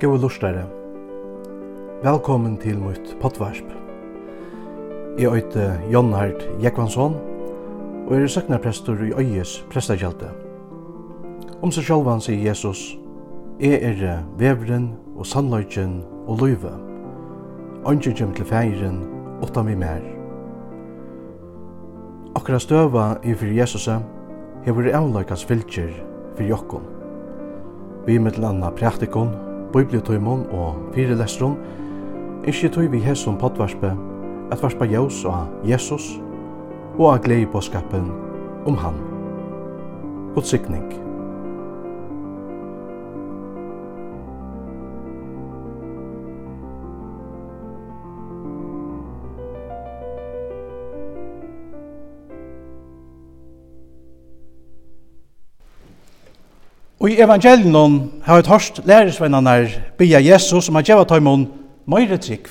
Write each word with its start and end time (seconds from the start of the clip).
Gåa 0.00 0.18
lustare. 0.20 0.66
Velkommen 2.02 2.58
til 2.60 2.76
mitt 2.76 3.14
potvarsp. 3.20 3.64
Jeg 5.18 5.32
øyte 5.32 5.80
Jon 5.92 6.12
Hart 6.12 6.42
Jekvansson, 6.62 7.14
og 8.06 8.12
er 8.16 8.26
søknarprestor 8.26 9.00
i 9.00 9.14
Øyes 9.16 9.64
prestakjelte. 9.72 10.28
Om 11.62 11.72
seg 11.72 11.88
sjálvan 11.88 12.20
sier 12.20 12.44
Jesus, 12.44 12.98
Jeg 13.60 13.80
er 13.82 14.20
vevren 14.36 14.90
og 15.16 15.26
sannløyken 15.26 16.04
og 16.26 16.44
løyve. 16.44 16.74
Ønsker 17.88 18.12
kjem 18.12 18.36
til 18.36 18.44
feiren, 18.44 19.00
åtta 19.42 19.62
mi 19.62 19.74
mer. 19.74 20.04
Akkurat 22.36 22.62
støva 22.62 23.16
i 23.24 23.32
fyrir 23.32 23.62
Jesusa, 23.62 24.02
hever 24.68 24.92
avløykans 24.92 25.44
fylkjer 25.44 25.90
fyrir 26.36 26.52
jokkon. 26.52 26.84
Vi 28.06 28.18
mittel 28.18 28.44
anna 28.44 28.70
praktikon, 28.70 29.45
bibliotøymon 29.72 30.46
og 30.50 30.76
fyrelestron, 30.94 31.56
ikkje 32.46 32.72
tøy 32.74 32.86
vi 32.92 33.00
hesson 33.02 33.38
potvarspe, 33.40 33.94
at 34.52 34.62
varspa 34.62 34.86
jaus 34.86 35.24
og 35.24 35.66
Jesus, 35.66 36.20
og 36.98 37.14
a 37.14 37.18
glei 37.22 37.44
på 37.46 37.60
skapen 37.60 38.12
om 38.66 38.78
han. 38.80 39.02
God 40.34 40.42
sikning. 40.42 41.05
Og 57.06 57.12
i 57.12 57.20
evangelien 57.22 58.12
har 58.26 58.40
vi 58.40 58.48
hørst 58.50 58.80
læresvennerne 58.82 59.68
bia 59.98 60.18
Jesus 60.18 60.64
som 60.66 60.74
har 60.74 60.82
gjeva 60.82 61.04
tøymon 61.06 61.44
møyre 61.86 62.16
trygg. 62.18 62.48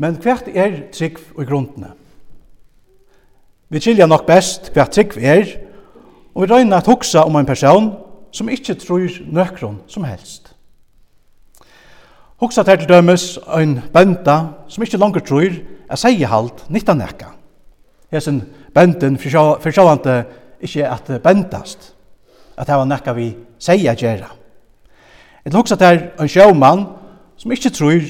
Men 0.00 0.16
hvert 0.16 0.46
er 0.48 0.78
trygg 0.96 1.18
i 1.20 1.44
grunnene? 1.44 1.90
Vi 3.68 3.82
kylja 3.84 4.06
nok 4.08 4.24
best 4.24 4.70
hvert 4.72 4.96
trygg 4.96 5.18
er, 5.20 5.50
og 6.32 6.46
vi 6.46 6.48
røyna 6.48 6.78
at 6.78 6.88
hugsa 6.88 7.26
om 7.28 7.36
en 7.36 7.50
person 7.50 7.90
som 8.32 8.48
ikkje 8.48 8.78
tror 8.80 9.20
nøkron 9.36 9.82
som 9.84 10.08
helst. 10.08 10.48
Hugsa 12.40 12.64
til 12.64 12.88
dømes 12.88 13.34
ein 13.52 13.82
bønda 13.92 14.38
som 14.72 14.88
ikkje 14.88 15.02
langer 15.04 15.26
tror 15.28 15.60
er 15.90 16.00
seie 16.00 16.32
halt 16.32 16.64
nekka. 16.72 17.34
Hesen 18.08 18.42
bønden 18.72 19.20
fyrsjålante 19.20 20.22
ikkje 20.64 20.88
at 20.88 21.14
bøndast 21.22 21.97
at 22.58 22.66
det 22.66 22.76
var 22.76 22.88
nekka 22.90 23.14
vi 23.14 23.28
seia 23.62 23.94
gjerra. 23.94 24.32
Et 25.46 25.54
hugsa 25.54 25.76
at 25.76 25.80
det 25.80 25.88
er 25.88 26.00
en 26.18 26.28
sjåmann 26.28 26.86
som 27.38 27.52
ikkje 27.54 27.74
trur 27.74 28.08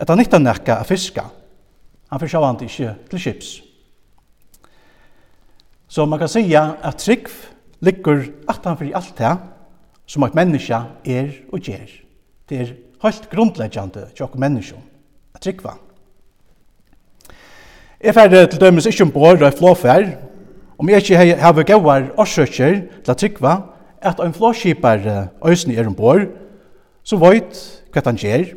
at 0.00 0.08
han 0.08 0.18
nytta 0.18 0.40
nekka 0.40 0.78
a 0.80 0.86
fiska. 0.88 1.28
Han 2.10 2.20
fyrir 2.20 2.32
sjåan 2.34 2.60
ikkje 2.64 2.94
til 3.10 3.22
kips. 3.26 3.52
Så 5.88 6.06
man 6.08 6.18
kan 6.18 6.30
seia 6.32 6.78
at 6.82 6.98
trygg 7.04 7.28
liggur 7.84 8.24
at 8.48 8.64
han 8.64 8.78
fyrir 8.80 8.96
alt 8.96 9.12
det 9.18 9.34
som 10.08 10.24
eit 10.24 10.36
menneska 10.36 10.84
er 11.04 11.30
og 11.52 11.60
gjer. 11.60 11.88
Det 12.48 12.60
er 12.60 12.74
helt 13.04 13.28
grundleggjande 13.30 14.08
okkur 14.20 14.40
menneska 14.40 14.80
at 15.34 15.44
tryggva. 15.44 15.76
Jeg 18.02 18.14
færre 18.14 18.46
til 18.50 18.60
dømes 18.60 18.86
ikkje 18.86 19.04
ombord 19.06 19.38
og 19.38 19.46
jeg 19.46 19.58
flåfær, 19.58 20.06
om 20.78 20.88
jeg 20.88 21.04
ikkje 21.04 21.36
har 21.38 21.62
gauar 21.62 22.08
årsøkjer 22.18 22.80
til 23.04 23.10
at 23.12 23.20
tryggva, 23.20 23.52
at 24.02 24.20
ein 24.20 24.34
flåskipar 24.34 25.06
øysni 25.46 25.76
er 25.76 25.88
ombord, 25.88 26.28
så 27.02 27.18
veit 27.18 27.58
hva 27.92 28.02
han 28.06 28.18
gjer, 28.18 28.52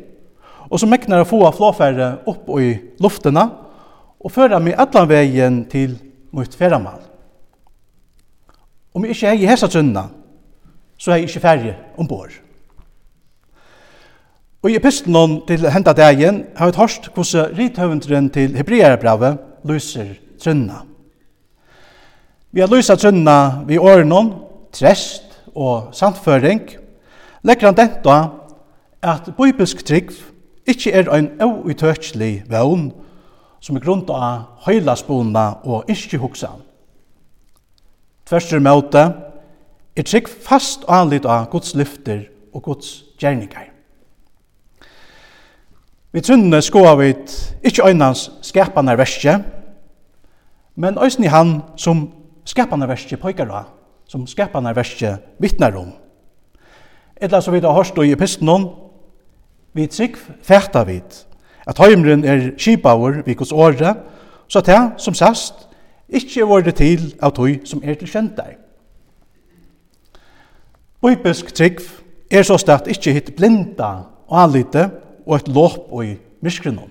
og 0.70 0.80
så 0.80 0.88
meknar 0.90 1.22
å 1.22 1.28
få 1.28 1.42
av 1.46 1.56
flåfære 1.58 2.08
opp 2.30 2.48
i 2.60 2.72
luftena, 3.02 3.46
og 4.20 4.32
føra 4.32 4.58
meg 4.62 4.78
allan 4.80 5.08
vegin 5.10 5.60
til 5.70 5.94
mot 6.34 6.56
ferramal. 6.58 6.98
Om 8.96 9.04
jeg 9.04 9.14
ikke 9.14 9.34
hei 9.34 9.50
hessa 9.50 9.68
trunna, 9.70 10.08
så 10.98 11.12
hei 11.12 11.26
ikke 11.26 11.42
færre 11.44 11.76
ombord. 12.00 12.32
Og 14.64 14.72
i 14.72 14.78
epistelen 14.80 15.42
til 15.46 15.68
henda 15.70 15.92
dagen 15.94 16.40
har 16.56 16.72
vi 16.72 16.80
hørst 16.80 17.10
hvordan 17.14 17.52
rithøvendren 17.54 18.30
til 18.34 18.56
Hebrearebravet 18.56 19.38
lyser 19.68 20.16
trunna. 20.42 20.80
Vi 22.50 22.64
har 22.64 22.72
lysa 22.72 22.96
trunna 22.96 23.62
vi 23.68 23.78
årenon, 23.78 24.32
trest, 24.72 25.25
og 25.56 25.94
samtføring, 25.96 26.60
legger 27.42 27.70
han 27.70 27.78
dette 27.78 28.16
at 29.02 29.28
bibelsk 29.38 29.84
trygg 29.86 30.12
ikkje 30.66 30.92
er 30.98 31.10
ein 31.14 31.30
auitøkjelig 31.42 32.44
vevn 32.50 32.90
som 33.62 33.78
er 33.78 33.84
grunnt 33.84 34.10
av 34.12 34.62
høylasbona 34.66 35.46
og 35.64 35.88
ikkje 35.90 36.20
hoksan. 36.22 36.60
Tverstur 38.26 38.60
møte 38.62 39.04
er 39.96 40.06
trygg 40.06 40.28
fast 40.28 40.84
anlit 40.90 41.26
av 41.26 41.48
Guds 41.52 41.74
lyfter 41.78 42.26
og 42.52 42.66
Guds 42.66 42.90
gjerningar. 43.20 43.70
Vi 46.12 46.22
trunnene 46.24 46.62
skoa 46.64 46.94
vi 46.98 47.12
ikkje 47.66 47.88
øynans 47.90 48.28
skapande 48.44 48.96
verskje, 48.98 49.38
men 50.76 50.98
òsni 51.00 51.30
han 51.32 51.60
som 51.76 52.06
skapande 52.48 52.88
verskje 52.88 53.18
poikar 53.20 53.50
av 53.52 53.75
som 54.08 54.26
skapanarverskje 54.26 55.16
vittnar 55.42 55.76
om. 55.76 55.92
Etla 57.16 57.40
så 57.40 57.50
vidt 57.50 57.64
har 57.64 57.74
hørst 57.74 57.98
i 58.04 58.12
epistenon, 58.12 58.68
vi 59.72 59.86
trygg 59.86 60.16
fæta 60.42 60.84
vidt, 60.84 61.26
at 61.66 61.78
heimren 61.78 62.24
er 62.24 62.50
kipaur 62.58 63.22
vikos 63.26 63.52
åre, 63.52 63.94
så 64.48 64.58
at 64.58 64.66
det, 64.66 64.82
som 64.98 65.14
sast, 65.14 65.66
ikkje 66.08 66.42
er 66.42 66.46
vore 66.48 66.72
til 66.72 67.14
av 67.22 67.34
tog 67.34 67.66
som 67.66 67.82
er 67.84 67.98
tilkjent 67.98 68.36
der. 68.36 68.54
Bøypisk 71.02 71.52
trygg 71.54 71.82
er 72.30 72.42
så 72.46 72.56
stedt 72.58 72.88
ikkje 72.90 73.12
hitt 73.12 73.34
blinda 73.36 73.90
og 74.26 74.38
anlite 74.44 74.88
og 75.26 75.36
et 75.36 75.48
låp 75.48 75.90
og 75.90 76.06
i 76.06 76.14
myskrenom. 76.42 76.90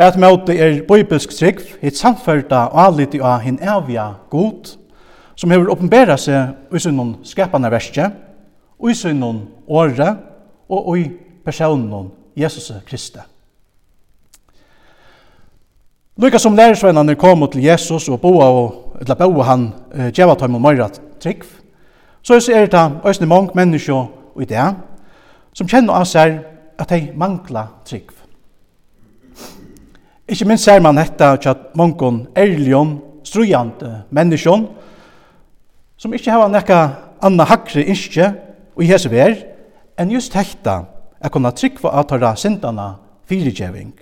Et 0.00 0.16
møte 0.16 0.56
er 0.56 0.82
bøypisk 0.88 1.32
trygg 1.36 1.62
hitt 1.82 1.98
samførta 1.98 2.66
og 2.70 2.78
anlite 2.86 3.22
av 3.22 3.42
hinn 3.44 3.58
evja 3.62 4.06
god, 4.30 4.76
som 5.34 5.50
hever 5.50 5.70
oppenbæra 5.72 6.16
seg 6.20 6.74
i 6.74 6.80
sunnum 6.82 7.16
skapanarverskje, 7.24 8.10
i 8.88 8.94
sunnum 8.94 9.42
åre 9.68 10.14
og 10.68 10.94
i 10.98 11.08
personen 11.44 12.10
Jesus 12.36 12.72
Kristi. 12.86 13.20
Lukka 16.20 16.38
som 16.38 16.56
lærersvennerne 16.56 17.14
kom 17.16 17.48
til 17.48 17.62
Jesus 17.64 18.08
og 18.08 18.20
boa 18.20 18.44
og 18.44 18.96
eller 19.00 19.14
boa 19.16 19.44
han 19.48 19.70
eh, 19.94 20.10
djeva 20.12 20.34
tøym 20.36 20.58
og 20.58 20.60
møyra 20.60 20.90
trygg, 21.20 21.44
så 22.22 22.36
er 22.52 22.66
det 22.68 22.82
òsne 23.04 23.26
mange 23.26 23.56
mennesker 23.56 24.10
i 24.40 24.44
det 24.44 24.66
som 25.56 25.68
kjenner 25.68 25.96
av 25.96 26.04
seg 26.04 26.42
at 26.78 26.92
de 26.92 27.12
mangla 27.16 27.66
trygg. 27.88 28.12
Ikke 30.28 30.46
minst 30.46 30.64
ser 30.64 30.82
man 30.84 31.00
dette 31.00 31.24
at 31.24 31.72
mange 31.74 32.26
ærlige, 32.36 32.84
strujande 33.24 34.02
mennesker 34.10 34.66
som 36.00 36.14
ikkje 36.16 36.32
hava 36.32 36.48
nekka 36.48 36.78
anna 37.20 37.44
hakre 37.44 37.82
innskje 37.84 38.30
og 38.72 38.84
i 38.84 38.88
hese 38.88 39.10
ver, 39.12 39.34
enn 40.00 40.12
just 40.14 40.32
hekta 40.32 40.78
er 41.20 41.32
kunna 41.32 41.52
tryggva 41.52 41.92
at 42.00 42.08
tåra 42.08 42.32
sindana 42.40 42.94
fyrirgjeving, 43.28 43.92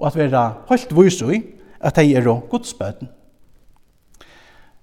og 0.00 0.06
at 0.08 0.16
vera 0.16 0.44
holdt 0.70 0.94
vysui 0.96 1.42
at 1.76 2.00
hei 2.00 2.14
er 2.16 2.28
og 2.32 2.46
godsbøten. 2.48 3.10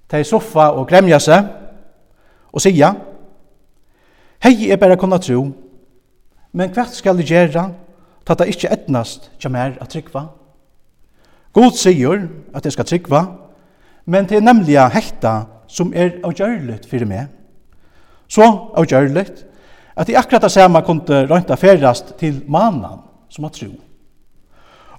Tei 0.09 0.21
soffa 0.27 0.69
og 0.77 0.85
gremja 0.91 1.17
seg 1.23 1.47
og 2.53 2.61
sia, 2.61 2.91
hei 4.45 4.69
er 4.69 4.77
bare 4.77 4.99
kunna 5.01 5.17
tro, 5.17 5.47
men 6.53 6.69
hvert 6.75 6.93
skal 6.93 7.17
de 7.17 7.25
gjera, 7.25 7.71
ta 8.23 8.37
det 8.37 8.51
ikkje 8.53 8.69
etnast 8.75 9.31
kja 9.41 9.49
mer 9.49 9.73
at 9.81 9.89
tryggva. 9.89 10.27
God 11.53 11.73
sier 11.81 12.27
at 12.53 12.65
jeg 12.65 12.77
skal 12.77 12.85
tryggva, 12.91 13.23
men 14.05 14.29
det 14.29 14.37
er 14.37 14.45
nemlig 14.45 14.77
hekta 14.93 15.33
som 15.73 15.93
er 15.95 16.19
avgjørligt 16.25 16.85
for 16.89 17.05
meg. 17.09 17.31
Så 18.29 18.45
avgjørligt 18.77 19.43
at 19.93 20.09
jeg 20.09 20.17
akkurat 20.17 20.45
det 20.45 20.53
samme 20.53 20.81
kunne 20.85 21.25
rønta 21.29 21.57
ferast 21.59 22.15
til 22.21 22.41
mannen 22.49 23.01
som 23.29 23.45
har 23.45 23.53
tro. 23.53 23.71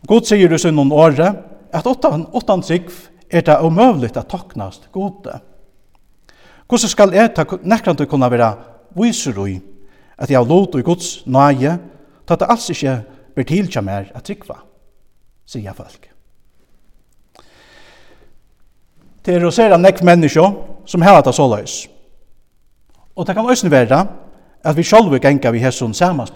God 0.05 0.29
sier 0.29 0.53
i 0.53 0.73
noen 0.75 0.93
året 0.93 1.41
at 1.75 1.87
åttan, 1.89 2.27
åttan 2.33 2.63
trygg 2.63 2.91
er 3.31 3.43
det 3.47 3.59
omøvelig 3.65 4.13
at 4.17 4.29
taknast 4.31 4.91
gode. 4.93 5.41
Hvordan 6.69 6.91
skal 6.91 7.15
jeg 7.17 7.33
ta 7.35 7.47
nekrant 7.63 8.05
å 8.05 8.09
kunne 8.09 8.31
være 8.31 8.51
viser 8.99 9.39
i 9.49 9.59
at 10.19 10.31
jeg 10.31 10.39
har 10.39 10.47
lot 10.47 10.77
og 10.77 10.87
Guds 10.87 11.25
nøye, 11.27 11.79
til 12.25 12.35
at 12.37 12.41
det 12.41 12.51
alls 12.51 12.71
ikke 12.71 12.99
blir 13.35 13.49
tilkja 13.49 13.83
mer 13.83 14.13
at 14.15 14.25
tryggva, 14.25 14.61
sier 15.47 15.75
folk. 15.75 16.14
Det 19.25 19.33
er 19.33 19.41
å 19.41 19.49
rosera 19.49 19.79
nekv 19.81 20.05
menneske 20.05 20.45
som 20.87 21.03
har 21.03 21.17
hatt 21.17 21.31
såleis. 21.33 21.87
Og 23.17 23.27
det 23.27 23.35
kan 23.37 23.47
også 23.49 23.71
være 23.73 24.01
at 24.65 24.77
vi 24.77 24.85
sjálf 24.85 25.15
gengar 25.21 25.53
vi 25.53 25.63
hesson 25.63 25.95
saman 25.95 26.29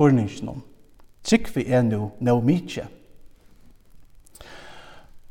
Trygg 1.24 1.48
vi 1.54 1.64
er 1.68 1.82
nu 1.82 2.10
no 2.20 2.40
mykje. 2.40 2.86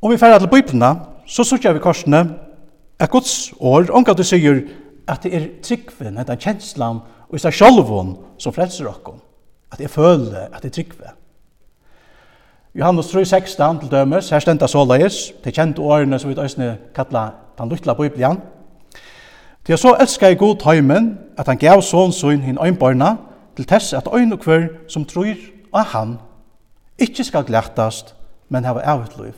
Om 0.01 0.12
vi 0.12 0.18
færre 0.18 0.39
til 0.39 0.51
bøyplina, 0.51 0.94
så 1.25 1.44
sørger 1.44 1.74
vi 1.74 1.80
korsene 1.81 2.19
at 3.00 3.09
Guds 3.09 3.54
år, 3.60 3.89
omgå 3.89 4.13
du 4.13 4.24
sier 4.24 4.62
at 5.07 5.24
det 5.24 5.33
er 5.33 5.48
tryggven, 5.63 6.18
at 6.18 6.27
det 6.27 6.36
er 6.36 6.44
kjenslan 6.44 7.01
og 7.30 7.36
i 7.36 7.42
seg 7.42 7.56
sjálfon 7.56 8.13
som 8.38 8.53
frelser 8.53 8.89
okkom. 8.92 9.18
At 9.74 9.81
jeg 9.81 9.89
føler 9.89 10.51
at 10.51 10.62
det 10.62 10.69
er 10.69 10.75
tryggve. 10.77 11.17
Johannes 12.77 13.06
3:16 13.06 13.79
til 13.79 13.91
dømes, 13.91 14.29
her 14.29 14.39
stendar 14.39 14.68
såleis, 14.68 15.33
til 15.44 15.53
kjente 15.53 15.81
årene 15.81 16.19
som 16.19 16.29
vi 16.29 16.41
øsne 16.41 16.77
kalla 16.95 17.29
den 17.57 17.69
lytla 17.69 17.94
Bibelen. 17.94 18.38
Til 19.65 19.77
så 19.77 19.95
elskar 20.00 20.27
jeg 20.27 20.38
god 20.38 20.71
heimen, 20.71 21.19
at 21.38 21.47
han 21.47 21.57
gav 21.57 21.81
sån 21.81 22.12
søgn 22.12 22.41
hin 22.41 22.57
øynbarna, 22.62 23.15
til 23.56 23.65
tess 23.65 23.94
at 23.94 24.07
øyn 24.13 24.33
og 24.33 24.39
kvør 24.39 24.68
som 24.88 25.06
tror 25.06 25.33
av 25.74 25.83
han, 25.83 26.19
ikkje 27.00 27.24
skal 27.24 27.44
glættast, 27.44 28.15
men 28.50 28.63
hava 28.63 28.95
evigt 28.95 29.18
liv. 29.18 29.33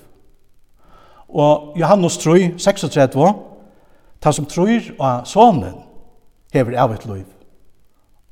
Og 1.30 1.78
Johannes 1.80 2.18
3, 2.18 2.54
36, 2.58 3.34
ta 4.22 4.32
som 4.32 4.46
tror 4.46 4.82
av 5.00 5.26
sonen, 5.26 5.76
hever 6.54 6.84
evigt 6.86 7.06
liv. 7.06 7.26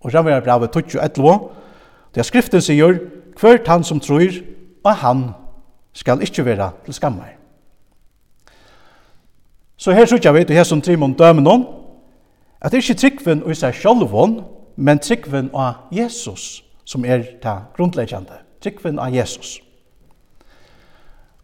Og 0.01 0.13
rammer 0.13 0.31
er 0.31 0.41
brevet 0.41 0.71
21, 0.71 1.39
det 2.15 2.19
er 2.19 2.23
skriften 2.23 2.61
sier, 2.61 2.99
hvert 3.39 3.67
han 3.67 3.83
som 3.83 3.99
tror, 3.99 4.56
og 4.83 4.95
han 5.01 5.23
skal 5.93 6.21
ikkje 6.21 6.45
vera 6.45 6.71
til 6.85 6.93
skammar. 6.93 7.33
Så 9.77 9.93
her 9.93 10.05
sykja 10.09 10.31
vi 10.33 10.43
til 10.45 10.57
hesson 10.57 10.81
trimon 10.81 11.13
dømenon, 11.13 11.65
at 12.61 12.71
det 12.71 12.79
er 12.79 12.85
ikkje 12.85 13.01
tryggven 13.01 13.43
og 13.45 13.55
seg 13.55 13.75
sjolvon, 13.77 14.39
men 14.77 14.99
tryggven 14.99 15.51
av 15.53 15.87
Jesus, 15.93 16.63
som 16.85 17.05
er 17.05 17.25
ta 17.41 17.59
grunnleggjande. 17.77 18.41
Tryggven 18.61 18.99
av 18.99 19.13
Jesus. 19.13 19.59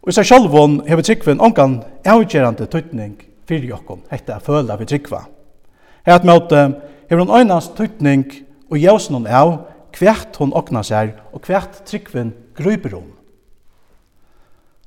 Og 0.02 0.10
i 0.10 0.16
seg 0.16 0.26
sjolvon 0.28 0.80
hever 0.88 1.06
tryggven 1.06 1.40
ongan 1.40 1.78
avgjerande 2.04 2.66
tøytning 2.70 3.14
fyrir 3.48 3.70
jokkom, 3.70 4.02
hette 4.10 4.34
a 4.34 4.42
føla 4.42 4.76
vi 4.80 4.88
tryggva. 4.90 5.22
Her 6.04 6.18
at 6.18 6.26
møte 6.26 6.64
hever 7.08 7.22
hon 7.22 7.36
øynast 7.38 7.76
tøytning 7.78 8.26
og 8.70 8.78
jævsen 8.78 9.14
hon 9.16 9.30
av, 9.30 9.54
kvært 9.94 10.36
hon 10.42 10.52
okna 10.56 10.82
seg 10.82 11.14
og 11.32 11.44
kvært 11.46 11.84
tryggven 11.86 12.34
gruber 12.58 12.98
hon. 12.98 13.12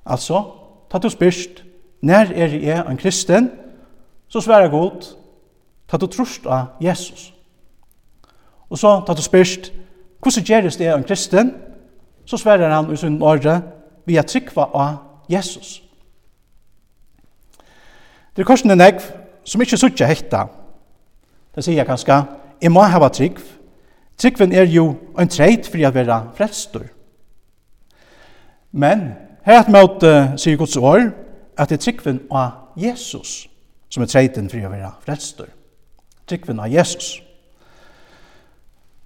Altså, 0.08 0.44
ta 0.92 0.98
du 0.98 1.10
spyrst, 1.10 1.64
nær 2.02 2.32
er 2.36 2.54
jeg 2.56 2.86
en 2.90 2.98
kristen, 2.98 3.52
så 4.28 4.42
sværa 4.42 4.68
god, 4.68 5.16
ta 5.88 5.98
du 5.98 6.08
trust 6.08 6.46
av 6.46 6.78
Jesus. 6.82 7.34
Og 8.70 8.78
så 8.78 9.02
ta 9.08 9.14
du 9.14 9.22
spyrst, 9.22 9.72
hvordan 10.20 10.44
gjeres 10.44 10.78
det 10.78 10.88
en 10.94 11.04
kristen, 11.04 11.54
så 12.26 12.38
sværa 12.38 12.74
han 12.76 12.94
i 12.94 12.98
sin 12.98 13.22
åre, 13.22 13.62
vi 14.06 14.16
er 14.16 14.28
trykva 14.28 14.70
av 14.74 14.96
Jesus. 15.30 15.84
Det 18.36 18.44
er 18.44 18.48
korsen 18.48 18.72
en 18.72 18.82
egg 18.82 19.00
som 19.48 19.62
ikke 19.62 19.80
suttje 19.80 20.08
hekta. 20.08 20.46
Det 21.56 21.64
sier 21.64 21.80
jeg 21.80 21.88
ganske, 21.88 22.18
jeg 22.62 22.72
må 22.72 22.84
hava 22.86 23.10
trygg. 23.10 23.40
Tryggven 24.18 24.54
er 24.54 24.68
jo 24.70 24.92
en 25.20 25.30
treit 25.30 25.68
for 25.70 25.82
å 25.82 25.92
være 25.94 26.20
frelstor. 26.38 26.88
Men 28.72 29.08
Hett 29.48 29.70
mot 29.72 30.04
uh, 30.04 30.34
sier 30.36 30.58
Guds 30.60 30.76
år 30.76 31.06
at 31.56 31.70
det 31.72 31.78
er 31.78 31.84
tryggven 31.86 32.18
av 32.36 32.74
Jesus 32.76 33.46
som 33.88 34.04
er 34.04 34.10
treiten 34.12 34.50
for 34.52 34.60
å 34.60 34.72
være 34.74 34.90
frelster. 35.06 35.54
Tryggven 36.28 36.60
av 36.60 36.68
Jesus. 36.68 37.22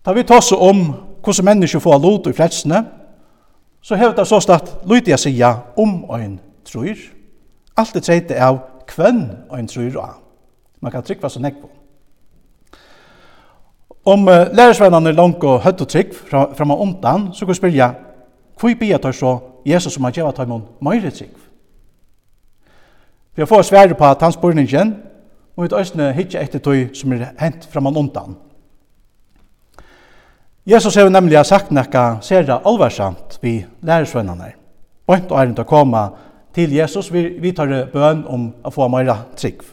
Da 0.01 0.15
vi 0.17 0.23
tar 0.25 0.41
oss 0.41 0.49
om 0.55 0.79
hvordan 1.21 1.45
mennesker 1.45 1.83
får 1.83 1.99
lot 2.01 2.29
i 2.31 2.33
frelsene, 2.33 2.79
så 3.85 3.99
hevet 4.01 4.17
det 4.17 4.25
sånn 4.31 4.55
at 4.55 4.71
lydig 4.89 5.13
jeg 5.13 5.23
sier 5.27 5.61
om 5.77 5.93
en 6.17 6.39
tror. 6.65 6.97
Alt 7.77 7.93
det 7.93 8.03
treite 8.09 8.41
av 8.41 8.63
hvem 8.95 9.21
en 9.53 9.69
tror 9.69 10.01
av. 10.01 10.17
Man 10.81 10.95
kan 10.97 11.05
tryggva 11.05 11.29
så 11.29 11.43
nekk 11.45 11.61
på. 11.61 11.69
Om 14.09 14.25
uh, 14.25 14.49
lærersvennerne 14.49 15.13
er 15.13 15.21
langt 15.21 15.45
og 15.45 15.61
høtt 15.61 15.85
og 15.85 15.93
trygg 15.93 16.17
fra, 16.17 16.47
fra 16.57 16.65
undan, 16.73 17.29
så 17.29 17.45
kan 17.45 17.53
vi 17.53 17.61
spørre, 17.61 17.93
hvor 18.57 18.77
blir 18.81 18.97
jeg 18.97 19.13
så 19.21 19.37
Jesus 19.65 19.93
som 19.93 20.03
har 20.03 20.11
gjeva 20.11 20.31
taimon 20.31 20.65
meire 20.81 21.11
trygg. 21.11 21.35
Vi 23.35 23.41
har 23.41 23.47
fått 23.47 23.65
svære 23.65 23.95
på 23.95 24.13
tannspurningen, 24.19 24.95
og 25.55 25.63
vi 25.63 25.75
østene 25.79 26.11
hitje 26.13 26.41
etter 26.41 26.59
tog 26.59 26.95
som 26.95 27.13
er 27.13 27.31
hent 27.39 27.67
framan 27.71 27.97
undan. 27.97 28.35
Jesus 30.65 30.95
har 30.95 31.09
nemlig 31.09 31.45
sagt 31.45 31.71
nekka 31.71 32.19
sera 32.21 32.59
alvarsamt 32.65 33.39
vi 33.41 33.65
lærersvennerne. 33.81 34.51
Bønt 35.07 35.31
og 35.31 35.39
æren 35.39 35.55
til 35.55 35.65
å 35.65 35.69
komme 35.69 36.03
til 36.53 36.73
Jesus, 36.75 37.09
vi, 37.13 37.23
vi 37.39 37.51
tar 37.55 37.71
bøn 37.93 38.25
om 38.27 38.49
å 38.63 38.71
få 38.71 38.87
meira 38.91 39.17
trygg. 39.35 39.63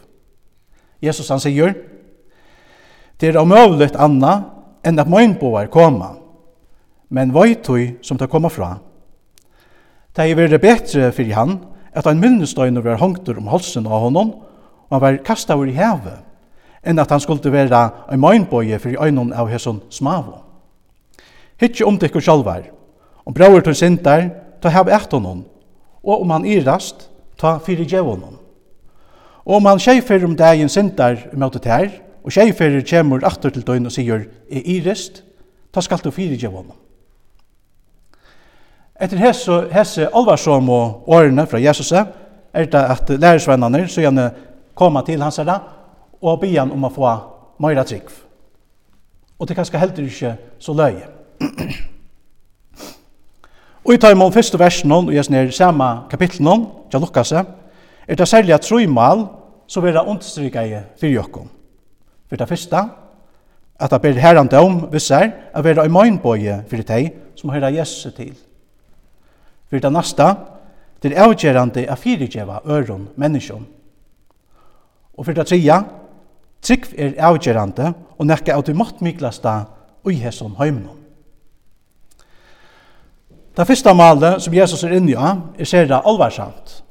Jesus 1.02 1.28
han 1.28 1.40
sier, 1.40 1.74
Det 3.20 3.28
er 3.28 3.40
omøvligt 3.40 3.96
anna 3.98 4.40
enn 4.86 4.98
at 4.98 5.10
møgnboer 5.10 5.66
koma, 5.66 6.14
men 7.10 7.34
vøytøy 7.34 7.98
som 8.02 8.18
tar 8.18 8.30
koma 8.30 8.48
fra, 8.48 8.76
Det 10.18 10.24
er 10.26 10.34
vært 10.34 10.58
bedre 10.58 11.12
fyrir 11.14 11.36
han 11.38 11.52
at 11.94 12.08
ein 12.10 12.18
minnestøyne 12.18 12.80
var 12.82 12.98
hongter 12.98 13.36
om 13.38 13.46
halsen 13.52 13.84
av 13.86 14.00
honom, 14.02 14.32
og 14.90 14.96
han 14.96 15.02
var 15.04 15.18
kastavur 15.22 15.68
i 15.70 15.76
havet, 15.76 16.24
enn 16.82 16.98
at 16.98 17.12
han 17.14 17.22
skulle 17.22 17.52
være 17.54 17.82
ein 18.10 18.18
møgnbøye 18.18 18.80
fyrir 18.82 18.98
øynene 18.98 19.36
av 19.38 19.46
hesson 19.46 19.78
smavo. 19.94 20.40
Hittje 21.62 21.86
om 21.86 22.00
dykkur 22.02 22.24
sjalvar, 22.24 22.66
om 23.22 23.34
brauer 23.34 23.62
til 23.62 23.78
sinter, 23.78 24.26
ta 24.58 24.74
hev 24.74 24.90
eit 24.90 25.14
honom, 25.14 25.44
og 26.02 26.26
om 26.26 26.34
han 26.34 26.50
irast, 26.50 27.06
ta 27.38 27.60
fyri 27.62 27.86
djev 27.86 28.10
honom. 28.10 28.34
Og 29.46 29.60
om 29.60 29.70
han 29.70 29.78
tjeifer 29.78 30.26
om 30.26 30.34
dagen 30.34 30.68
sindar 30.68 31.28
møtet 31.30 31.70
her, 31.70 31.94
og 32.26 32.34
tjeifer 32.34 32.80
kjemur 32.82 33.22
aftur 33.22 33.54
til 33.54 33.62
døgn 33.62 33.86
og 33.86 33.94
sier, 33.94 34.26
er 34.50 34.66
irist, 34.66 35.22
ta 35.70 35.78
skal 35.78 36.02
du 36.02 36.10
fyri 36.10 36.34
djev 36.34 36.58
honom. 36.58 36.87
Etter 38.98 39.20
hese, 39.22 39.60
hese 39.70 40.08
alvarsom 40.10 40.70
og 40.74 41.10
årene 41.14 41.46
fra 41.46 41.60
Jesus 41.62 41.92
er 41.92 42.06
det 42.66 42.80
at 42.80 43.10
lærersvennerne 43.10 43.84
så 43.88 44.02
gjerne 44.02 44.30
koma 44.74 45.04
til 45.06 45.22
hans 45.22 45.38
herre 45.38 45.60
og 46.22 46.40
be 46.40 46.50
han 46.56 46.72
om 46.74 46.86
å 46.88 46.90
få 46.90 47.12
meira 47.62 47.84
trygg. 47.86 48.10
Og 49.38 49.46
det 49.46 49.54
kanskje 49.54 49.78
heldur 49.78 50.08
ikke 50.08 50.32
så 50.58 50.74
løye. 50.74 51.06
og 53.84 53.94
i 53.94 54.00
taimål 54.02 54.32
første 54.34 54.58
versen 54.58 54.92
og 54.92 55.14
jeg 55.14 55.28
snir 55.28 55.54
samme 55.54 55.88
kapittel 56.10 56.42
nå, 56.42 56.56
til 56.90 57.00
Lukas, 57.00 57.32
er 57.32 57.44
det 58.18 58.28
særlig 58.28 58.54
at 58.54 58.66
trøymal 58.66 59.28
så 59.68 59.80
vil 59.84 59.94
det 59.94 60.02
understryka 60.02 60.64
i 60.64 60.74
fyrir 60.98 61.20
jokken. 61.20 61.46
For 62.28 62.36
det 62.36 62.48
første, 62.48 62.82
at 63.78 63.90
det 63.90 64.02
ber 64.02 64.18
herren 64.18 64.50
om 64.58 64.88
visser 64.92 65.30
at 65.54 65.64
vera 65.64 65.86
i 65.86 65.92
møgnbøye 65.92 66.64
for 66.66 66.82
det 66.82 67.12
som 67.36 67.50
hører 67.50 67.78
Jesus 67.78 68.14
til. 68.16 68.34
For 69.68 69.78
det 69.78 69.92
næsta, 69.92 70.34
det 71.02 71.12
er 71.12 71.22
avgjerande 71.22 71.86
av 71.90 71.96
fyrigjeva 71.96 72.60
øron 72.66 73.08
menneskjon. 73.16 73.66
Og 75.18 75.24
for 75.24 75.32
det 75.32 75.46
tredje, 75.46 75.82
trygg 76.62 76.86
er 76.98 77.18
avgjerande 77.28 77.92
og 78.18 78.26
nekka 78.26 78.56
av 78.56 78.64
det 78.66 78.76
måttmiklasta 78.76 79.54
ui 80.06 80.14
hesson 80.14 80.56
heimnon. 80.58 80.96
Det 83.58 83.66
første 83.66 83.94
malet 83.94 84.42
som 84.42 84.54
Jesus 84.54 84.84
er 84.86 84.94
inne 84.94 85.10
i, 85.10 85.14
er 85.58 85.66
særa 85.66 86.02
alvarsamt. 86.06 86.84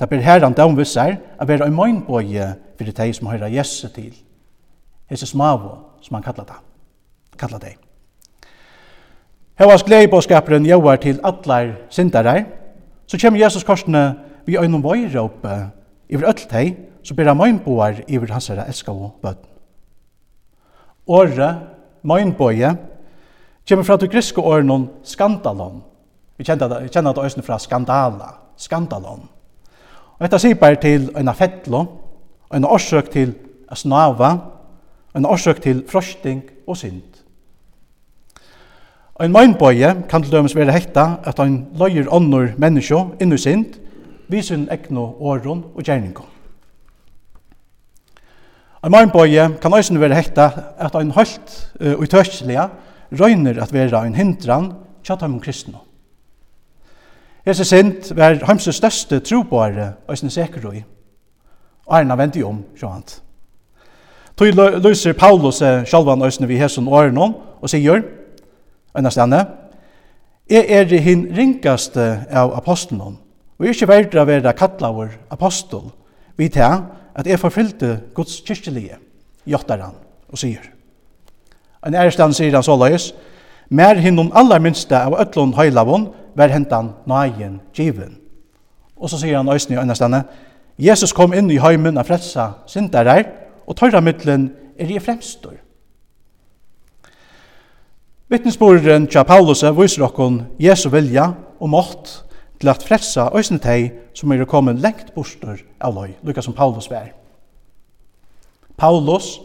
Det 0.00 0.08
ber 0.10 0.24
herran 0.26 0.52
domvisser 0.52 1.16
at 1.38 1.48
vera 1.48 1.68
en 1.68 1.76
møgnbøye 1.76 2.48
fyrir 2.78 2.92
de 2.92 3.12
som 3.14 3.30
hører 3.30 3.46
Jesus 3.46 3.92
til. 3.94 4.14
Jesus 5.10 5.28
smavo, 5.28 5.76
som 6.02 6.14
han 6.14 6.22
kallar 6.22 6.44
det. 6.44 6.60
Kallar 7.38 7.58
det. 7.58 7.83
Hevas 9.54 9.84
gleibåskaperen 9.86 10.66
jøver 10.66 10.96
til 10.98 11.20
atler 11.22 11.76
sindarar, 11.90 12.42
så 13.06 13.18
kommer 13.20 13.40
Jesus 13.40 13.62
korsene 13.64 14.14
vi 14.46 14.58
øynum 14.58 14.82
vøyråpe 14.82 15.70
iver 16.08 16.26
öll 16.26 16.48
teg, 16.50 16.74
så 17.02 17.14
ber 17.14 17.30
han 17.30 17.38
møgnboar 17.38 18.02
iver 18.08 18.32
hans 18.32 18.48
herre 18.48 18.66
elska 18.68 18.92
og 18.92 19.14
bøtten. 19.22 19.50
Åre, 21.06 21.60
møgnboie, 22.02 22.74
kommer 23.68 23.84
fra 23.84 23.96
det 23.96 24.10
griske 24.10 24.40
åren 24.40 24.88
skandalon. 25.04 25.82
Vi 26.36 26.44
kjenner 26.44 27.12
det 27.12 27.22
øyne 27.22 27.42
fra 27.42 27.58
skandala, 27.58 28.34
skandalon. 28.56 29.28
Og 30.18 30.20
dette 30.26 30.38
sier 30.38 30.58
bare 30.58 30.80
til 30.82 31.10
øyne 31.16 31.34
fettlo, 31.34 31.84
øyne 32.54 32.66
årsøk 32.66 33.10
til 33.10 33.34
snava, 33.74 34.38
øyne 35.16 35.28
årsøk 35.28 35.62
til 35.62 35.84
frosting 35.88 36.42
og 36.66 36.76
synd. 36.76 37.13
Ein 39.20 39.30
meinbøye 39.30 39.92
kan 40.10 40.24
til 40.24 40.32
dømes 40.32 40.56
være 40.58 40.74
hekta 40.74 41.20
at 41.22 41.38
ein 41.38 41.68
løyer 41.78 42.08
ånder 42.10 42.56
menneskje 42.58 42.98
innu 43.22 43.36
sint, 43.38 43.76
visun 44.26 44.64
ekno 44.74 45.04
åron 45.22 45.60
og 45.70 45.84
gjerningo. 45.86 46.24
Ein 48.82 48.90
meinbøye 48.90 49.52
kan 49.62 49.76
eisen 49.78 50.00
være 50.02 50.18
hekta 50.18 50.48
at 50.82 50.96
ein 50.98 51.12
høyt 51.14 51.54
uh, 51.78 51.94
utørslega 52.02 52.66
røyner 53.14 53.62
at 53.62 53.72
være 53.72 54.02
ein 54.02 54.18
hindran 54.18 54.72
tja 55.06 55.14
tøymon 55.14 55.38
kristne. 55.40 55.78
Hese 57.46 57.64
sint 57.64 58.10
var 58.16 58.40
heimse 58.48 58.74
største 58.74 59.20
trobare 59.20 59.92
eisen 60.10 60.30
sekerøy, 60.30 60.82
og 61.86 61.96
erna 62.00 62.18
vendi 62.18 62.42
om, 62.42 62.64
sjåant. 62.74 63.20
Tøy 64.34 64.50
løyser 64.50 65.14
Paulus 65.14 65.62
sjalvan 65.62 66.26
òsne 66.26 66.50
vi 66.50 66.58
hesson 66.58 66.90
åren 66.90 67.20
og 67.22 67.70
sier, 67.70 68.02
enn 68.94 69.10
stedne, 69.10 69.44
jeg 70.50 70.68
er 70.68 70.90
hin 71.00 71.28
ringaste 71.32 72.04
av 72.30 72.52
apostelen, 72.58 73.16
og 73.56 73.64
jeg 73.64 73.72
er 73.72 73.78
ikke 73.78 73.88
verdt 73.88 74.16
å 74.18 74.26
være 74.28 74.52
kattlaver 74.58 75.14
apostel, 75.32 75.88
vi 76.36 76.50
til 76.52 76.82
at 77.14 77.26
jeg 77.26 77.40
forfylte 77.40 77.96
Guds 78.14 78.40
kyrkjelige, 78.44 78.98
jottar 79.46 79.80
han 79.80 79.96
og 80.28 80.40
sier. 80.40 80.66
En 81.86 81.94
ærestand 81.94 82.36
sier 82.36 82.54
han 82.54 82.66
så 82.66 82.76
løys, 82.76 83.12
mer 83.68 83.96
hinnom 84.00 84.32
aller 84.36 84.60
minste 84.60 84.98
av 84.98 85.16
øtlån 85.20 85.56
høylavån, 85.56 86.08
vær 86.34 86.52
hentan 86.52 86.92
nøyen 87.08 87.60
given. 87.72 88.18
Og 88.96 89.10
så 89.10 89.20
sier 89.20 89.38
han 89.38 89.48
òsne 89.48 89.76
i 89.76 89.80
øynestane, 89.80 90.24
Jesus 90.78 91.14
kom 91.14 91.32
inn 91.32 91.50
i 91.54 91.60
høymen 91.62 91.98
av 91.98 92.08
fredsa 92.08 92.50
syndarar, 92.66 93.28
og 93.64 93.78
tørra 93.78 94.02
middelen 94.02 94.50
er 94.78 94.90
i 94.90 95.00
fremstor. 95.00 95.54
Vittnesborren 98.32 99.04
tja 99.12 99.20
Paulus 99.28 99.60
viser 99.76 100.06
okkon 100.06 100.38
Jesu 100.56 100.88
vilja 100.88 101.26
og 101.60 101.68
mått 101.68 102.12
til 102.56 102.70
at 102.72 102.84
frelsa 102.86 103.26
òsne 103.36 103.60
teg 103.60 103.90
som 104.16 104.32
er 104.32 104.46
kommet 104.48 104.80
lengt 104.80 105.10
bostur 105.12 105.58
av 105.76 105.92
løy, 105.92 106.14
lukka 106.24 106.40
som 106.40 106.56
Paulus 106.56 106.88
vær. 106.88 107.10
Paulus, 108.80 109.42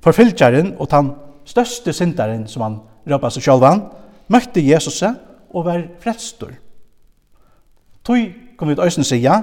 forfylgjaren 0.00 0.72
og 0.80 0.88
den 0.88 1.12
største 1.44 1.92
syndaren 1.92 2.46
som 2.48 2.64
han 2.64 2.80
røpa 3.04 3.28
seg 3.28 3.44
sjálvan, 3.44 3.84
møtte 4.32 4.64
Jesus 4.64 5.02
og 5.04 5.66
var 5.68 5.84
frelstor. 6.00 6.56
Tøy 8.08 8.56
kom 8.56 8.72
vi 8.72 8.78
ut 8.78 8.86
òsne 8.86 9.04
sida 9.04 9.42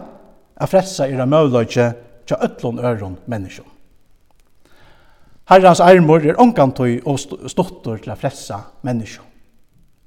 at 0.58 0.74
frelsa 0.74 1.06
er 1.06 1.22
a 1.22 1.30
møvløyke 1.30 1.92
tja 2.26 2.42
ötlun 2.42 2.82
øron 2.82 3.20
menneskjum. 3.30 3.71
Herrans 5.52 5.82
armor 5.84 6.24
er 6.24 6.38
ongantøy 6.40 7.02
og 7.04 7.20
stottor 7.20 8.00
til 8.00 8.14
å 8.14 8.16
fressa 8.16 8.62
menneskje. 8.88 9.24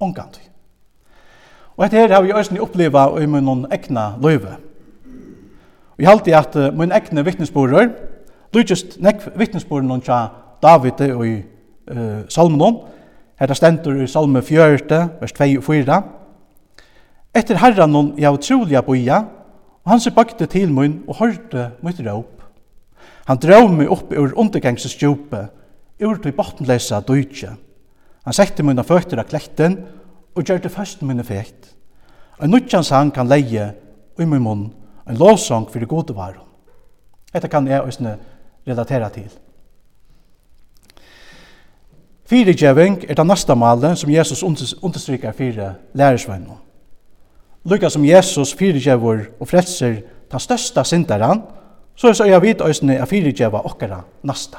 Ongantøy. 0.01 0.41
Og 1.75 1.83
dette 1.83 1.99
her 2.01 2.13
har 2.15 2.23
vi 2.25 2.33
øyne 2.33 2.63
oppleva 2.63 3.05
i 3.21 3.27
min 3.29 3.67
egna 3.71 4.15
løyve. 4.21 4.55
Og 5.95 6.01
jeg 6.01 6.09
halte 6.09 6.35
at 6.37 6.57
min 6.73 6.91
egne 6.91 7.23
vittnesborer, 7.27 7.91
lykjest 8.55 8.97
nekk 9.03 9.21
vittnesborer 9.37 9.85
noen 9.85 10.01
tja 10.01 10.23
David 10.63 11.03
og 11.11 11.25
i 11.27 11.37
uh, 11.91 12.25
salmen 12.31 12.81
her 13.39 13.51
er 13.51 13.57
stendur 13.57 14.01
i 14.01 14.07
salme 14.07 14.41
4, 14.41 14.99
vers 15.19 15.33
2 15.35 15.49
og 15.59 15.63
4. 15.67 16.01
Etter 17.35 17.59
herran 17.59 17.91
noen 17.91 18.13
jeg 18.17 18.31
utrolig 18.31 18.81
boia, 18.87 19.25
og 19.83 19.91
han 19.91 20.01
se 20.01 20.13
bakte 20.15 20.47
til 20.49 20.71
min 20.73 21.03
og 21.05 21.19
hørte 21.19 21.69
mitt 21.83 21.99
råp 22.01 22.34
Han 23.25 23.37
drøv 23.37 23.69
mig 23.73 23.89
upp 23.89 24.11
ur 24.13 24.33
undergangsstjupet, 24.37 25.47
ur 26.01 26.17
til 26.21 26.33
bottenlösa 26.33 27.01
døytje. 27.01 27.55
Han 28.25 28.33
sette 28.33 28.63
mina 28.63 28.83
føtter 28.83 29.19
av 29.19 29.29
kläkten 29.29 29.85
och 30.35 30.43
gjorde 30.49 30.69
först 30.69 31.01
mina 31.01 31.23
fekt. 31.23 31.75
En 32.41 32.49
nutjans 32.49 32.87
sang 32.87 33.11
kan 33.11 33.27
leie 33.27 33.73
i 34.19 34.25
min 34.25 34.43
mun, 34.43 34.73
en 35.07 35.17
lovsang 35.17 35.69
for 35.71 35.79
det 35.79 35.87
gode 35.87 36.15
varum. 36.15 36.43
Dette 37.33 37.47
kan 37.47 37.67
jeg 37.67 37.81
også 37.81 38.15
relatera 38.67 39.09
til. 39.09 39.29
Fyrigjeving 42.25 43.03
er 43.09 43.13
det 43.13 43.27
neste 43.27 43.55
malet 43.55 43.97
som 43.97 44.09
Jesus 44.09 44.43
understryker 44.81 45.31
fire 45.31 45.73
lærersvennom. 45.93 46.57
Lykka 47.65 47.89
som 47.89 48.05
Jesus 48.05 48.53
fyrigjevor 48.53 49.19
og 49.39 49.47
frelser 49.47 50.01
ta 50.31 50.39
største 50.39 50.83
synderen, 50.83 51.41
så 51.95 52.07
er 52.09 52.13
så 52.13 52.25
jeg 52.27 52.41
vidt 52.41 52.61
øysene 52.61 52.97
er 52.99 53.05
fyrigjeva 53.05 53.61
okkara 53.65 54.01
nasta. 54.23 54.57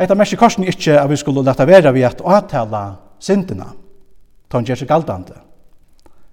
Eita 0.00 0.14
mersi 0.18 0.36
korsen 0.36 0.66
ikkje 0.66 0.98
at 0.98 1.10
vi 1.10 1.16
skulle 1.16 1.44
leta 1.46 1.64
vera 1.64 1.92
vi 1.94 2.02
at 2.02 2.20
åtala 2.20 2.84
syndina, 3.22 3.70
ta 4.50 4.58
han 4.58 4.66
seg 4.66 4.88
galdande. 4.88 5.36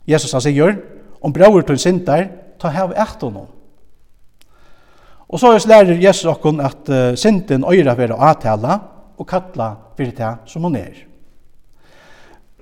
Jesus 0.08 0.34
han 0.34 0.42
sier, 0.42 0.78
om 1.22 1.34
braur 1.34 1.62
til 1.62 1.80
syndar, 1.80 2.26
ta 2.60 2.72
hev 2.74 2.96
eit 2.98 3.22
honom. 3.22 3.48
Og 5.32 5.40
så 5.40 5.54
er 5.54 5.68
lærer 5.68 6.02
Jesus 6.02 6.26
okkon 6.28 6.60
at 6.60 6.90
uh, 6.90 7.16
synden 7.16 7.64
øyra 7.64 7.96
vera 7.96 8.18
åtala 8.32 8.80
og 9.18 9.28
kalla 9.28 9.76
fyrir 9.96 10.12
det 10.18 10.34
som 10.46 10.64
hon 10.64 10.76
er. 10.76 11.06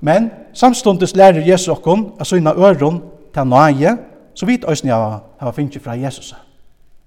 Men 0.01 0.29
samstundes 0.53 1.15
lærer 1.15 1.47
Jesus 1.47 1.67
okkon 1.67 2.11
at 2.19 2.27
syna 2.27 2.53
øron 2.53 3.01
til 3.33 3.47
nøye 3.47 3.97
Så 4.39 4.47
vit 4.47 4.63
òsni 4.63 4.91
hava, 4.93 5.17
hava 5.41 5.51
finnst 5.51 5.81
fra 5.83 5.97
Jesus. 5.99 6.31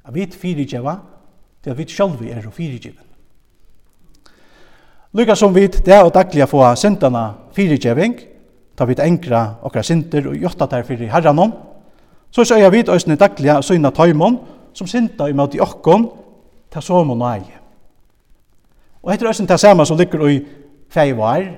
At 0.05 0.13
vit 0.13 0.35
fyrirgjeva 0.37 0.99
til 1.65 1.73
at 1.73 1.79
vit 1.79 1.93
sjálvi 1.95 2.29
er 2.29 2.45
og 2.45 2.53
fyrirgjevin. 2.53 3.09
Lukas 5.17 5.41
som 5.41 5.55
vit 5.55 5.79
det 5.87 5.97
og 6.03 6.13
dagliga 6.13 6.45
få 6.49 6.61
sintana 6.77 7.31
fyrirgjeving, 7.57 8.19
ta 8.77 8.85
vit 8.89 9.01
enkra 9.01 9.43
okra 9.65 9.85
sinter 9.85 10.29
og 10.29 10.37
jotta 10.37 10.69
der 10.69 10.85
fyrir 10.85 11.09
herranom, 11.13 11.55
så 12.33 12.45
søya 12.45 12.69
vit 12.73 12.93
òsni 12.93 13.17
dagliga 13.21 13.61
søyna 13.65 13.93
taimon 13.93 14.39
som 14.77 14.89
sinta 14.89 15.29
imot 15.29 15.55
i 15.57 15.61
okkon 15.61 16.09
ta 16.73 16.81
som 16.81 17.11
og 17.13 17.27
eie. 17.31 17.61
Og 19.03 19.13
etter 19.13 19.29
òsni 19.29 19.49
ta 19.49 19.57
sama 19.57 19.85
som 19.89 19.97
ligger 19.97 20.29
i 20.29 20.39
feivar, 20.93 21.49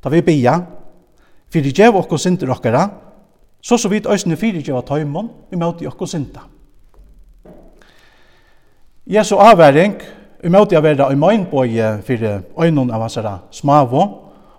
ta 0.00 0.12
vi 0.12 0.20
bia, 0.22 0.60
fyrirgjev 1.52 1.96
okkon 2.04 2.20
sinter 2.20 2.52
okkara, 2.52 2.88
så 3.66 3.76
så 3.76 3.88
vidt 3.88 4.06
øysene 4.06 4.36
fyrirgjeva 4.36 4.80
tøymon 4.86 5.30
imot 5.52 5.80
i 5.82 5.86
okko 5.90 6.06
synda. 6.06 6.44
Jesu 9.06 9.36
avværing 9.36 9.96
imot 10.44 10.72
i 10.72 10.78
avværa 10.78 11.10
i 11.10 11.18
møgnbøye 11.18 11.88
fyrir 12.06 12.44
øynon 12.62 12.90
av 12.90 13.02
hansara 13.02 13.38
smavo 13.50 14.02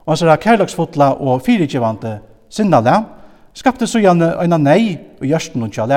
og 0.04 0.12
hansara 0.12 0.36
kærlagsfotla 0.36 1.14
og 1.24 1.42
fyrirgjevante 1.42 2.20
sinnale, 2.50 2.98
skapte 3.54 3.88
så 3.88 4.00
gjerne 4.04 4.34
øyna 4.44 4.58
nei 4.58 4.98
og 5.22 5.26
gjørsten 5.26 5.64
og 5.64 5.72
tja. 5.72 5.88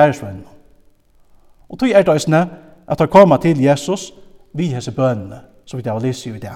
Og 1.69 1.79
tog 1.79 1.89
er 1.89 2.03
det 2.03 2.13
øysene 2.13 2.49
at 2.87 2.99
han 2.99 3.07
koma 3.07 3.37
til 3.37 3.59
Jesus 3.59 4.13
vi 4.53 4.71
hese 4.71 4.91
bønene, 4.91 5.41
som 5.65 5.77
vi 5.77 5.83
da 5.83 5.91
var 5.91 5.99
lyse 5.99 6.29
i 6.29 6.39
det. 6.39 6.55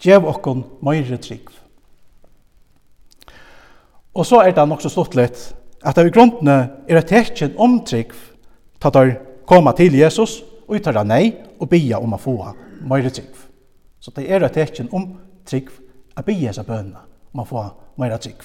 Gjev 0.00 0.24
okkon 0.24 0.64
møyre 0.82 1.16
trygg. 1.16 1.59
Og 4.14 4.26
så 4.26 4.42
er 4.42 4.54
det 4.54 4.68
nok 4.68 4.82
så 4.82 5.04
litt 5.14 5.42
at 5.80 5.98
av 5.98 6.06
i 6.06 6.12
grunnene 6.12 6.56
er 6.88 7.00
et 7.00 7.08
tekjen 7.08 7.56
omtrykk 7.56 8.14
til 8.80 8.98
at 9.00 9.20
koma 9.48 9.72
til 9.76 9.94
Jesus 9.96 10.40
og 10.66 10.76
uttara 10.76 11.04
nei 11.04 11.32
og 11.58 11.68
bia 11.70 11.98
om 11.98 12.14
å 12.14 12.20
få 12.20 12.36
meire 12.86 13.10
trygg. 13.10 13.32
Så 14.00 14.12
det 14.16 14.26
er 14.30 14.44
et 14.44 14.54
tekjen 14.54 14.90
om 14.92 15.12
trygg 15.46 15.70
at 16.16 16.26
bia 16.26 16.52
seg 16.52 16.66
bønene 16.68 17.00
om 17.34 17.42
å 17.42 17.48
få 17.48 17.64
meire 18.00 18.18
trygg. 18.20 18.42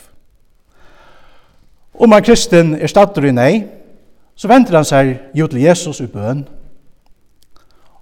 Om 1.95 2.13
en 2.13 2.25
kristen 2.25 2.73
er 2.75 2.91
stater 2.91 3.25
i 3.25 3.31
nei, 3.31 3.53
så 4.35 4.49
venter 4.51 4.75
han 4.75 4.87
seg 4.87 5.13
jo 5.33 5.47
til 5.47 5.63
Jesus 5.63 6.01
i 6.03 6.09
bøn. 6.11 6.43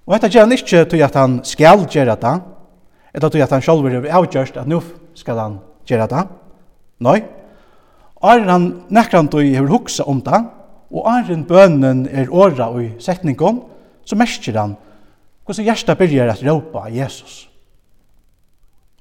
Og 0.03 0.15
dette 0.15 0.31
gjør 0.33 0.47
han 0.47 0.55
ikke 0.55 0.81
til 0.89 1.03
at 1.05 1.15
han 1.15 1.37
skal 1.45 1.85
gjøre 1.85 2.15
det, 2.19 2.33
eller 3.13 3.29
til 3.29 3.45
at 3.45 3.53
han 3.53 3.61
selv 3.61 3.85
vil 3.85 4.09
avgjørst 4.09 4.57
at 4.57 4.69
nå 4.69 4.81
skal 5.15 5.39
han 5.39 5.59
gjøre 5.85 6.09
det. 6.09 6.23
Nei, 7.05 7.19
Arjen 8.23 8.49
han 8.49 8.67
nekran 8.93 9.27
du 9.27 9.41
hefur 9.41 9.71
hugsa 9.73 10.05
om 10.07 10.21
det, 10.23 10.39
og 10.93 11.07
Arjen 11.09 11.43
bønnen 11.47 12.05
er 12.07 12.31
åra 12.31 12.69
i 12.79 12.93
setningon, 13.03 13.63
så 14.05 14.15
merker 14.19 14.59
han 14.59 14.77
hvordan 15.43 15.67
hjertet 15.67 15.99
begynner 15.99 16.31
å 16.31 16.45
råpe 16.47 16.85
av 16.85 16.93
Jesus. 16.95 17.41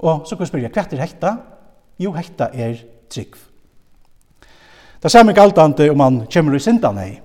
Og 0.03 0.27
så 0.27 0.35
kan 0.35 0.49
spyrja, 0.49 0.73
hva 0.75 0.83
er 0.83 1.05
hekta? 1.05 1.37
Jo, 2.03 2.11
hekta 2.17 2.51
er 2.51 2.81
trygg. 3.13 3.37
Det 5.03 5.11
samme 5.11 5.35
galdande 5.35 5.87
om 5.93 6.03
han 6.03 6.21
kommer 6.31 6.59
i 6.59 6.63
sindan 6.63 6.99
ei. 6.99 7.21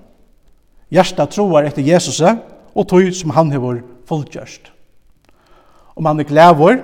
Hjertet 0.94 1.34
troar 1.34 1.66
etter 1.66 1.82
Jesus 1.82 2.20
og 2.22 2.86
tog 2.88 3.10
som 3.14 3.34
han 3.34 3.50
hefur 3.54 3.82
fullgjørst. 4.06 4.70
Om 5.98 6.06
han 6.06 6.22
er 6.22 6.30
glævor, 6.30 6.78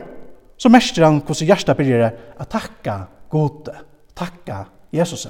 så 0.59 0.71
merker 0.71 1.07
han 1.07 1.23
hvordan 1.23 1.51
hjertet 1.51 1.79
byrjar 1.79 2.15
at 2.39 2.51
takka 2.51 2.99
gode, 3.31 3.75
takka 4.19 4.65
Jesus. 4.95 5.27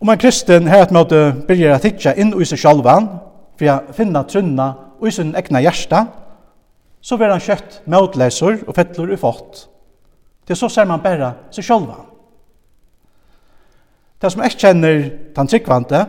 Om 0.00 0.10
en 0.12 0.20
kristen 0.20 0.68
her 0.68 0.84
et 0.84 0.94
måte 0.94 1.18
byrger 1.48 1.76
å 1.76 1.82
tidsja 1.82 2.14
inn 2.20 2.34
i 2.36 2.46
seg 2.48 2.60
sjalvan, 2.60 3.08
for 3.54 3.70
å 3.70 3.94
finne 3.94 4.24
trunna 4.28 4.66
i 5.04 5.12
sin 5.14 5.34
egna 5.38 5.62
hjärsta, 5.62 6.06
så 7.04 7.16
blir 7.20 7.32
han 7.32 7.42
kjøtt 7.42 7.82
møtleser 7.90 8.64
og 8.64 8.74
fettler 8.76 9.12
i 9.14 9.20
fått. 9.20 9.66
Det 10.48 10.56
så 10.58 10.68
ser 10.72 10.88
man 10.88 11.02
bare 11.04 11.34
seg 11.54 11.66
sjalvan. 11.66 12.06
Det 14.20 14.30
som 14.32 14.42
jeg 14.44 14.56
kjenner 14.56 15.00
den 15.36 15.50
tryggvante, 15.50 16.00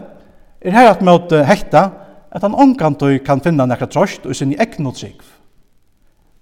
er 0.66 0.76
her 0.76 0.90
at 0.90 1.04
møte 1.04 1.44
hekta 1.46 1.90
at 2.36 2.44
han 2.44 2.56
omkant 2.56 3.04
kan 3.26 3.42
finne 3.44 3.68
nekka 3.68 3.88
trost 3.92 4.26
og 4.28 4.36
sin 4.36 4.56
egna 4.60 4.92
trygg. 4.96 5.22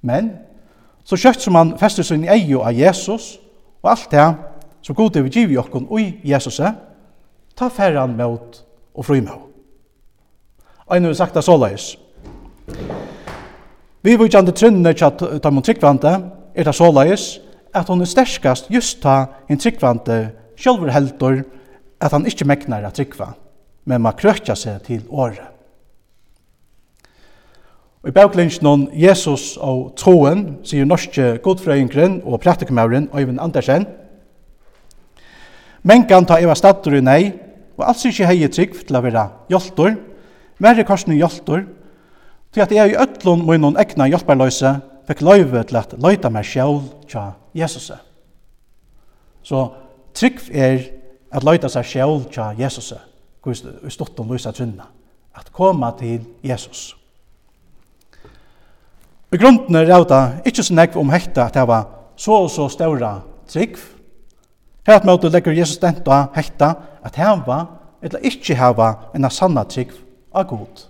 Men, 0.02 0.32
så 1.04 1.18
kjøtt 1.20 1.42
som 1.44 1.58
han 1.58 1.76
fester 1.80 2.06
sin 2.06 2.26
eio 2.30 2.62
av 2.66 2.78
Jesus, 2.78 3.36
og 3.84 3.92
alt 3.92 4.12
det 4.12 4.26
som 4.84 4.96
god 4.96 5.16
er 5.16 5.24
vi 5.24 5.30
giv 5.30 5.52
i 5.52 5.58
okkon 5.58 5.88
ui 5.90 6.20
Jesus, 6.24 6.60
ta 7.56 7.70
ferran 7.70 8.18
mot 8.18 8.60
og 8.94 9.06
frumøv. 9.06 9.40
Ein 10.92 11.06
har 11.08 11.14
sagt 11.14 11.36
det 11.36 11.44
såleis. 11.44 11.96
Vi 14.04 14.16
vil 14.20 14.30
gjerne 14.30 14.52
trinne 14.52 14.94
til 14.94 15.08
at 15.08 15.24
ta 15.42 15.50
mot 15.50 15.64
tryggvante 15.64 16.12
er 16.56 16.68
det 16.68 16.76
såleis 16.76 17.40
at 17.74 17.88
hon 17.88 18.02
er 18.04 18.10
sterskast 18.10 18.70
just 18.70 19.02
ta 19.02 19.26
en 19.50 19.58
tryggvante 19.58 20.34
sjølver 20.60 20.92
heldur 20.92 21.42
at 22.04 22.12
han 22.12 22.28
ikkje 22.28 22.48
meknar 22.48 22.84
at 22.84 23.00
tryggva, 23.00 23.32
men 23.88 24.04
ma 24.04 24.12
krøtja 24.12 24.56
seg 24.60 24.84
til 24.86 25.06
året. 25.10 25.50
Og 28.04 28.12
i 28.12 28.16
bauklinjen 28.18 28.68
om 28.68 28.82
Jesus 28.92 29.54
og 29.56 29.94
troen, 29.96 30.58
sier 30.68 30.84
norske 30.84 31.38
godfrøyngren 31.44 32.20
og 32.28 32.42
praktikumauren 32.44 33.08
Øyvind 33.16 33.40
Andersen, 33.40 33.88
Men 35.84 36.08
kan 36.08 36.26
ta 36.26 36.40
eva 36.40 36.56
stattur 36.56 36.96
i 36.96 37.04
nei, 37.04 37.34
og 37.76 37.86
alls 37.88 38.06
ikkje 38.08 38.28
hei 38.30 38.48
trygg 38.48 38.76
til 38.88 38.96
a 38.96 39.02
vera 39.04 39.28
hjoltor, 39.52 39.96
verre 40.64 40.86
korsni 40.88 41.18
hjoltor, 41.20 41.66
til 42.54 42.64
at 42.64 42.72
jeg 42.72 42.94
i 42.94 42.98
ötlun 43.02 43.44
noen 43.44 43.80
egna 43.82 44.08
hjolparløyse 44.12 44.76
fikk 45.10 45.24
løyve 45.26 45.64
til 45.68 45.80
at 45.80 45.96
løyta 46.00 46.30
meg 46.32 46.46
sjål 46.48 46.82
tja 47.10 47.32
Jesus. 47.58 47.90
Så 49.44 49.64
trygg 50.16 50.46
er 50.54 50.86
at 51.34 51.44
løyta 51.44 51.72
seg 51.72 51.88
sjål 51.90 52.28
tja 52.32 52.52
Jesus, 52.58 52.94
i 52.94 53.92
stottum 53.92 54.30
løysa 54.32 54.54
trunna, 54.56 54.86
at 55.36 55.52
koma 55.52 55.92
til 56.00 56.22
Jesus. 56.46 56.94
I 59.34 59.38
grunden 59.42 59.76
er 59.76 59.90
det 59.90 60.22
ikkje 60.46 60.68
så 60.70 60.76
nekv 60.78 61.00
om 61.02 61.10
hekta 61.10 61.48
at 61.50 61.58
det 61.58 61.66
var 61.68 61.90
så 62.16 62.44
og 62.46 62.52
så 62.54 62.70
ståra 62.70 63.16
trygg, 63.50 63.80
Hært 64.84 65.06
møtu 65.08 65.30
leggur 65.32 65.56
Jesus 65.56 65.80
denta 65.80 66.26
hekta 66.36 66.74
at 67.04 67.16
heva, 67.16 67.60
eller 68.04 68.24
ikkje 68.28 68.58
hava 68.60 68.90
enn 69.16 69.30
sanna 69.32 69.64
trygg 69.64 69.94
av 70.36 70.50
god. 70.50 70.82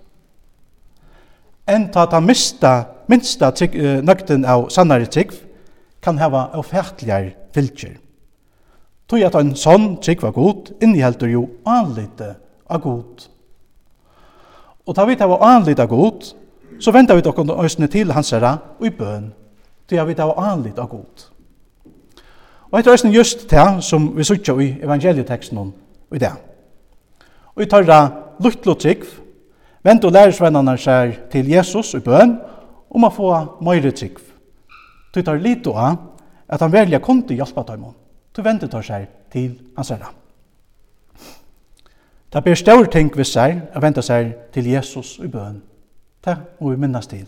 Enn 1.70 1.92
ta 1.94 2.08
ta 2.10 2.20
mista, 2.20 2.74
minsta 3.08 3.52
trygg, 3.54 3.76
nøgten 4.04 4.48
av 4.50 4.66
sannare 4.74 5.06
trygg 5.06 5.36
kan 6.04 6.18
hava 6.18 6.48
avfærtligare 6.58 7.36
fylgjer. 7.54 8.00
Tog 9.08 9.22
at 9.28 9.38
en 9.38 9.54
sånn 9.56 10.00
trygg 10.02 10.24
av 10.26 10.34
god 10.36 10.74
inniheldur 10.82 11.30
jo 11.30 11.44
anlite 11.70 12.34
av 12.66 12.82
god. 12.82 13.28
Og 14.84 14.98
ta 14.98 15.06
vi 15.06 15.20
hava 15.20 15.38
anlite 15.54 15.86
av 15.86 15.94
god, 15.94 16.26
så 16.82 16.92
venter 16.92 17.16
vi 17.16 17.24
dokkon 17.24 17.54
òsne 17.54 17.88
til 17.94 18.12
hans 18.12 18.34
herra 18.34 18.58
og 18.80 18.90
i 18.90 18.96
bøn, 18.98 19.30
tog 19.88 20.02
at 20.02 20.10
vi 20.10 20.18
hava 20.18 20.50
anlite 20.50 20.82
av 20.82 20.90
god. 20.92 21.30
Og 22.74 22.80
etter 22.80 22.94
æsne 22.94 23.12
just 23.14 23.52
det 23.52 23.84
som 23.86 24.08
vi 24.18 24.24
sutja 24.26 24.56
i 24.58 24.72
evangelieteksten 24.82 25.74
i 26.14 26.18
det. 26.18 26.32
Og 27.56 27.62
i 27.62 27.68
tarra 27.70 28.00
luttlo 28.42 28.74
trygg, 28.74 29.04
vent 29.86 30.06
og 30.06 30.12
lærersvennerne 30.12 30.74
seg 30.82 31.20
til 31.32 31.52
Jesus 31.52 31.94
i 31.94 32.02
bøn 32.02 32.34
om 32.90 33.06
å 33.06 33.12
få 33.14 33.30
møyre 33.62 33.92
trygg. 33.94 34.18
Du 35.14 35.22
tar 35.22 35.38
lite 35.38 35.70
av 35.70 36.02
at 36.50 36.66
han 36.66 36.74
velja 36.74 37.00
kom 37.00 37.22
til 37.22 37.38
hjelpa 37.38 37.62
tøymon. 37.62 37.94
Du 38.34 38.42
venter 38.42 38.68
tar 38.68 38.82
seg 38.82 39.06
til 39.30 39.54
hans 39.78 39.94
herre. 39.94 40.10
Det 42.34 42.42
blir 42.42 42.58
større 42.58 42.90
ting 42.90 43.14
vi 43.14 43.24
seg 43.24 43.68
å 43.78 43.86
vente 43.86 44.02
seg 44.02 44.34
til 44.54 44.74
Jesus 44.74 45.20
i 45.22 45.30
bøn. 45.30 45.62
Det 46.26 46.38
må 46.60 46.74
vi 46.74 46.82
minnes 46.82 47.08
til. 47.08 47.28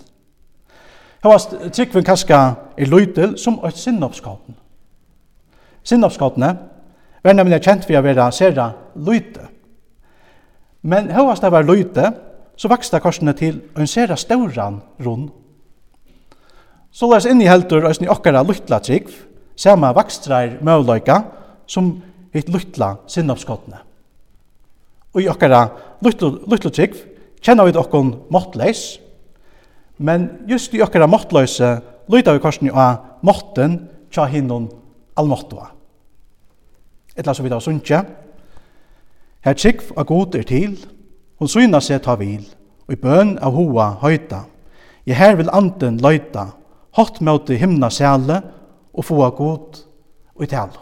Hva 1.22 1.38
trygg 1.70 1.94
vi 1.94 2.02
kanskje 2.02 2.46
er 2.78 2.90
løytel 2.90 3.38
som 3.38 3.62
et 3.62 3.78
sinnoppskapen. 3.78 4.65
Sinnopskottene 5.86 6.52
var 7.26 7.38
nemlig 7.38 7.62
kjent 7.66 7.86
for 7.86 7.98
å 7.98 8.04
være 8.06 8.30
sera 8.34 8.72
løyte. 8.96 9.48
Men 10.86 11.10
høyast 11.14 11.46
det 11.46 11.52
var 11.54 11.66
løyte, 11.66 12.12
så 12.56 12.70
vokste 12.72 13.02
korsene 13.04 13.34
til 13.36 13.60
en 13.76 13.90
sera 13.90 14.16
stauran 14.18 14.80
rund. 15.04 15.30
Så 16.96 17.10
lars 17.12 17.26
inn 17.28 17.42
i 17.44 17.50
heldur 17.50 17.84
og 17.84 17.98
i 18.00 18.08
okkara 18.08 18.46
luttla 18.46 18.80
trygg, 18.80 19.10
samme 19.60 19.90
vakstreir 19.96 20.60
møvløyka 20.64 21.18
som 21.68 21.98
hitt 22.36 22.48
luttla 22.54 22.96
sinnopskottene. 23.12 23.82
Og 25.16 25.24
i 25.24 25.30
okkara 25.32 25.66
luttla 26.06 26.72
trygg 26.72 26.96
kjenner 27.44 27.68
vi 27.68 27.76
okkon 27.80 28.14
måttleis, 28.32 29.02
men 29.98 30.30
just 30.48 30.74
i 30.76 30.84
okkara 30.84 31.08
måttløse 31.08 31.78
lyder 32.12 32.36
vi 32.36 32.44
korsene 32.44 32.74
av 32.76 33.24
måtten 33.26 33.80
tja 34.14 34.28
hinnon 34.32 34.70
allmåttua 35.20 35.75
etla 37.16 37.34
som 37.34 37.46
vi 37.46 37.52
da 37.52 37.60
sunnja. 37.60 38.04
Her 39.46 39.54
tryggv 39.54 39.94
av 39.98 40.06
god 40.10 40.36
er 40.36 40.44
til, 40.48 40.78
hon 41.40 41.52
syna 41.52 41.82
seg 41.84 42.04
ta 42.04 42.16
vil, 42.20 42.46
og 42.88 42.96
i 42.96 43.00
bøn 43.02 43.38
av 43.44 43.56
hoa 43.56 43.92
høyta. 44.02 44.46
Je 45.06 45.14
her 45.14 45.36
vil 45.38 45.52
anden 45.54 46.00
løyta, 46.02 46.48
hatt 46.98 47.22
møte 47.22 47.58
himna 47.60 47.90
sæle, 47.90 48.42
og 48.96 49.06
få 49.06 49.20
av 49.26 49.36
god 49.38 49.82
og 50.36 50.44
i 50.44 50.50
tale. 50.50 50.82